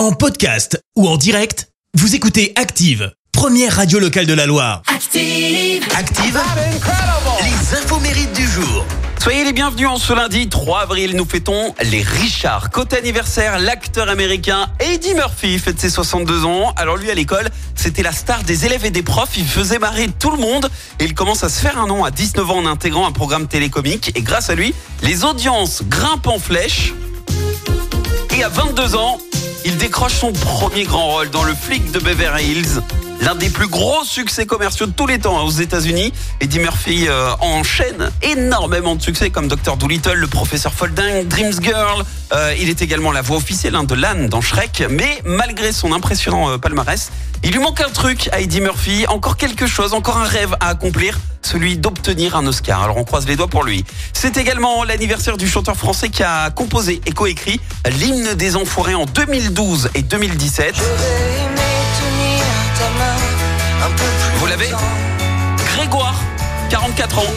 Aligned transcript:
En 0.00 0.12
podcast 0.12 0.82
ou 0.96 1.06
en 1.06 1.18
direct, 1.18 1.68
vous 1.92 2.14
écoutez 2.14 2.54
Active, 2.56 3.12
première 3.32 3.76
radio 3.76 3.98
locale 3.98 4.24
de 4.24 4.32
la 4.32 4.46
Loire. 4.46 4.80
Active. 4.86 5.86
Active, 5.94 6.40
les 7.42 7.76
infos 7.76 8.00
mérites 8.00 8.32
du 8.32 8.48
jour. 8.48 8.86
Soyez 9.22 9.44
les 9.44 9.52
bienvenus 9.52 9.88
en 9.88 9.98
ce 9.98 10.14
lundi 10.14 10.48
3 10.48 10.80
avril, 10.80 11.14
nous 11.16 11.26
fêtons 11.26 11.74
les 11.82 12.00
Richards. 12.00 12.70
Côté 12.70 12.96
anniversaire, 12.96 13.58
l'acteur 13.58 14.08
américain 14.08 14.68
Eddie 14.80 15.12
Murphy 15.12 15.58
fête 15.58 15.78
ses 15.78 15.90
62 15.90 16.46
ans. 16.46 16.72
Alors 16.76 16.96
lui 16.96 17.10
à 17.10 17.14
l'école, 17.14 17.50
c'était 17.74 18.02
la 18.02 18.12
star 18.12 18.42
des 18.44 18.64
élèves 18.64 18.86
et 18.86 18.90
des 18.90 19.02
profs, 19.02 19.36
il 19.36 19.46
faisait 19.46 19.78
marrer 19.78 20.08
tout 20.18 20.30
le 20.30 20.38
monde 20.38 20.70
et 20.98 21.04
il 21.04 21.12
commence 21.12 21.44
à 21.44 21.50
se 21.50 21.60
faire 21.60 21.78
un 21.78 21.86
nom 21.86 22.06
à 22.06 22.10
19 22.10 22.50
ans 22.50 22.56
en 22.56 22.64
intégrant 22.66 23.06
un 23.06 23.12
programme 23.12 23.48
télécomique 23.48 24.12
et 24.14 24.22
grâce 24.22 24.48
à 24.48 24.54
lui, 24.54 24.74
les 25.02 25.24
audiences 25.24 25.82
grimpent 25.82 26.28
en 26.28 26.38
flèche. 26.38 26.94
Et 28.34 28.42
à 28.42 28.48
22 28.48 28.96
ans, 28.96 29.18
il 29.64 29.76
décroche 29.76 30.14
son 30.14 30.32
premier 30.32 30.84
grand 30.84 31.08
rôle 31.08 31.30
dans 31.30 31.44
Le 31.44 31.54
flic 31.54 31.90
de 31.92 31.98
Beverly 31.98 32.44
Hills. 32.44 32.80
L'un 33.20 33.34
des 33.34 33.50
plus 33.50 33.68
gros 33.68 34.02
succès 34.02 34.46
commerciaux 34.46 34.86
de 34.86 34.92
tous 34.92 35.06
les 35.06 35.18
temps 35.18 35.38
hein, 35.38 35.42
aux 35.42 35.50
États-Unis. 35.50 36.12
Eddie 36.40 36.58
Murphy 36.58 37.06
euh, 37.06 37.30
enchaîne 37.40 38.10
énormément 38.22 38.96
de 38.96 39.02
succès 39.02 39.28
comme 39.28 39.46
Dr. 39.46 39.76
Dolittle, 39.76 40.14
le 40.14 40.26
professeur 40.26 40.72
Folding, 40.72 41.28
Dreams 41.28 41.62
Girl. 41.62 42.02
Euh, 42.32 42.54
il 42.58 42.70
est 42.70 42.80
également 42.80 43.12
la 43.12 43.20
voix 43.20 43.36
officielle 43.36 43.74
hein, 43.74 43.84
de 43.84 43.94
l'âne 43.94 44.28
dans 44.28 44.40
Shrek. 44.40 44.84
Mais 44.88 45.20
malgré 45.26 45.70
son 45.72 45.92
impressionnant 45.92 46.50
euh, 46.50 46.56
palmarès, 46.56 47.10
il 47.44 47.52
lui 47.52 47.58
manque 47.58 47.82
un 47.82 47.90
truc 47.90 48.30
à 48.32 48.40
Eddie 48.40 48.62
Murphy. 48.62 49.04
Encore 49.08 49.36
quelque 49.36 49.66
chose, 49.66 49.92
encore 49.92 50.16
un 50.16 50.24
rêve 50.24 50.56
à 50.60 50.68
accomplir 50.68 51.18
celui 51.42 51.76
d'obtenir 51.76 52.36
un 52.36 52.46
Oscar. 52.46 52.82
Alors 52.82 52.96
on 52.96 53.04
croise 53.04 53.26
les 53.26 53.36
doigts 53.36 53.48
pour 53.48 53.64
lui. 53.64 53.84
C'est 54.14 54.38
également 54.38 54.82
l'anniversaire 54.82 55.36
du 55.36 55.46
chanteur 55.46 55.76
français 55.76 56.08
qui 56.08 56.22
a 56.22 56.48
composé 56.50 57.02
et 57.04 57.12
coécrit 57.12 57.60
l'hymne 57.98 58.32
des 58.34 58.56
Enfoirés 58.56 58.94
en 58.94 59.04
2012 59.04 59.90
et 59.94 60.02
2017. 60.02 61.49
44 66.70 67.18
ans. 67.18 67.34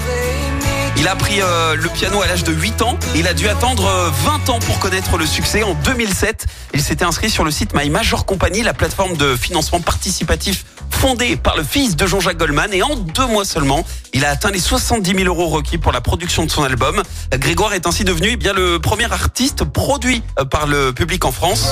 Il 0.98 1.08
a 1.08 1.12
appris 1.14 1.42
euh, 1.42 1.76
le 1.76 1.89
piano 1.89 2.22
à 2.22 2.28
l'âge 2.28 2.44
de 2.44 2.53
8 2.53 2.84
ans. 2.84 2.98
Il 3.16 3.28
a 3.28 3.34
dû 3.34 3.48
attendre 3.48 3.88
euh, 3.88 4.09
20 4.12 4.50
ans 4.50 4.59
pour 4.59 4.78
connaître 4.78 5.17
le 5.17 5.25
succès. 5.25 5.64
En 5.64 5.73
2007, 5.73 6.45
il 6.75 6.81
s'était 6.81 7.03
inscrit 7.03 7.31
sur 7.31 7.44
le 7.44 7.50
site 7.50 7.73
My 7.73 7.90
Major 7.90 8.25
Company, 8.25 8.62
la 8.62 8.75
plateforme 8.75 9.17
de 9.17 9.36
financement 9.36 9.80
participatif 9.80 10.66
fondée 10.92 11.36
par 11.36 11.58
le 11.58 11.64
fils 11.64 11.95
de 11.95 12.06
Jean-Jacques 12.06 12.38
Goldman. 12.38 12.73
Et 12.73 12.84
en 12.84 12.95
deux 12.95 13.25
mois 13.25 13.44
seulement, 13.44 13.84
il 14.14 14.23
a 14.23 14.30
atteint 14.30 14.52
les 14.52 14.59
70 14.59 15.16
000 15.16 15.23
euros 15.25 15.47
requis 15.47 15.80
pour 15.80 15.92
la 15.92 16.00
production 16.00 16.45
de 16.45 16.52
son 16.52 16.64
album. 16.64 17.02
Grégoire 17.34 17.73
est 17.73 17.88
ainsi 17.88 18.03
devenu 18.03 18.30
eh 18.34 18.38
bien, 18.38 18.53
le 18.53 18.78
premier 18.78 19.12
artiste 19.12 19.64
produit 19.64 20.22
euh, 20.40 20.45
par 20.45 20.68
le 20.68 20.94
public 20.94 21.25
en 21.25 21.31
France. 21.31 21.70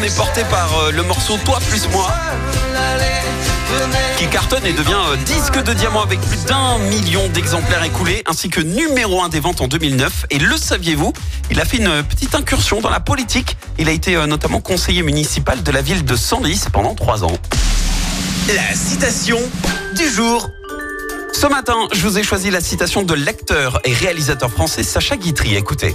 Est 0.00 0.16
porté 0.16 0.42
par 0.44 0.78
euh, 0.78 0.90
le 0.90 1.02
morceau 1.02 1.36
Toi 1.44 1.58
plus 1.68 1.86
moi 1.90 2.08
qui 4.16 4.26
cartonne 4.26 4.64
et 4.64 4.72
devient 4.72 4.94
euh, 5.10 5.16
disque 5.16 5.62
de 5.62 5.72
diamant 5.74 6.02
avec 6.02 6.18
plus 6.20 6.44
d'un 6.46 6.78
million 6.78 7.28
d'exemplaires 7.28 7.84
écoulés, 7.84 8.22
ainsi 8.26 8.48
que 8.48 8.60
numéro 8.60 9.22
un 9.22 9.28
des 9.28 9.38
ventes 9.38 9.60
en 9.60 9.68
2009. 9.68 10.26
Et 10.30 10.38
le 10.38 10.56
saviez-vous 10.56 11.12
Il 11.50 11.60
a 11.60 11.64
fait 11.66 11.76
une 11.76 12.02
petite 12.02 12.34
incursion 12.34 12.80
dans 12.80 12.90
la 12.90 13.00
politique. 13.00 13.56
Il 13.78 13.88
a 13.88 13.92
été 13.92 14.16
euh, 14.16 14.26
notamment 14.26 14.60
conseiller 14.60 15.02
municipal 15.02 15.62
de 15.62 15.70
la 15.70 15.82
ville 15.82 16.04
de 16.04 16.16
Senlis 16.16 16.64
pendant 16.72 16.94
trois 16.94 17.22
ans. 17.22 17.36
La 18.48 18.74
citation 18.74 19.38
du 19.94 20.08
jour. 20.08 20.48
Ce 21.32 21.46
matin, 21.46 21.76
je 21.92 22.00
vous 22.08 22.18
ai 22.18 22.22
choisi 22.22 22.50
la 22.50 22.62
citation 22.62 23.02
de 23.02 23.14
l'acteur 23.14 23.80
et 23.84 23.92
réalisateur 23.92 24.50
français 24.50 24.82
Sacha 24.82 25.16
Guitry. 25.16 25.54
Écoutez. 25.54 25.94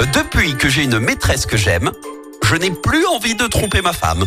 Euh, 0.00 0.04
Depuis 0.14 0.54
que 0.56 0.68
j'ai 0.68 0.84
une 0.84 1.00
maîtresse 1.00 1.44
que 1.44 1.56
j'aime, 1.56 1.90
je 2.48 2.54
n'ai 2.56 2.70
plus 2.70 3.04
envie 3.06 3.34
de 3.34 3.46
tromper 3.46 3.82
ma 3.82 3.92
femme. 3.92 4.24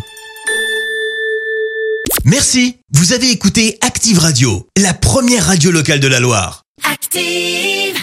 Merci, 2.25 2.77
vous 2.91 3.13
avez 3.13 3.31
écouté 3.31 3.77
Active 3.81 4.19
Radio, 4.19 4.67
la 4.77 4.93
première 4.93 5.45
radio 5.45 5.71
locale 5.71 5.99
de 5.99 6.07
la 6.07 6.19
Loire. 6.19 6.63
Active. 6.83 7.98